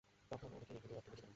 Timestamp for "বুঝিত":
1.09-1.27